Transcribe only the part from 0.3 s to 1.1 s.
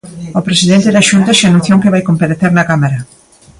O presidente da